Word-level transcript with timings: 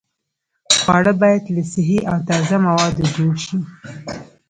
خواړه 0.79 1.13
باید 1.21 1.43
له 1.55 1.61
صحي 1.71 1.99
او 2.11 2.17
تازه 2.29 2.57
موادو 2.65 3.05
جوړ 3.15 3.33
شي. 3.45 3.59